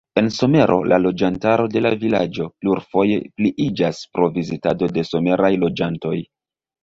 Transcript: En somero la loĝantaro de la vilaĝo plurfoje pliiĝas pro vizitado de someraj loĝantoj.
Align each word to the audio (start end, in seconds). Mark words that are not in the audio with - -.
En 0.19 0.29
somero 0.35 0.77
la 0.91 0.97
loĝantaro 1.01 1.65
de 1.73 1.81
la 1.85 1.89
vilaĝo 2.03 2.47
plurfoje 2.63 3.19
pliiĝas 3.41 4.01
pro 4.15 4.29
vizitado 4.39 4.89
de 4.97 5.07
someraj 5.11 5.55
loĝantoj. 5.65 6.19